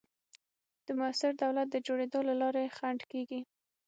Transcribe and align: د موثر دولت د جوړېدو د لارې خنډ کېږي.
د 0.85 0.87
موثر 0.99 1.31
دولت 1.43 1.67
د 1.71 1.75
جوړېدو 1.87 2.19
د 2.27 2.29
لارې 2.41 2.73
خنډ 2.77 2.99
کېږي. 3.11 3.41